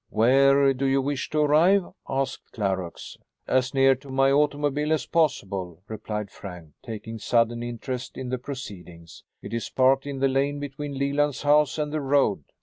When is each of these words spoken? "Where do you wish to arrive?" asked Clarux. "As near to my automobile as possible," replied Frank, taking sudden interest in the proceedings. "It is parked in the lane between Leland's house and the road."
"Where 0.09 0.73
do 0.73 0.87
you 0.87 0.99
wish 0.99 1.29
to 1.29 1.41
arrive?" 1.41 1.83
asked 2.09 2.53
Clarux. 2.53 3.17
"As 3.45 3.71
near 3.75 3.93
to 3.97 4.09
my 4.09 4.31
automobile 4.31 4.91
as 4.93 5.05
possible," 5.05 5.83
replied 5.87 6.31
Frank, 6.31 6.69
taking 6.81 7.19
sudden 7.19 7.61
interest 7.61 8.17
in 8.17 8.29
the 8.29 8.39
proceedings. 8.39 9.23
"It 9.43 9.53
is 9.53 9.69
parked 9.69 10.07
in 10.07 10.17
the 10.17 10.27
lane 10.27 10.59
between 10.59 10.97
Leland's 10.97 11.43
house 11.43 11.77
and 11.77 11.93
the 11.93 12.01
road." 12.01 12.45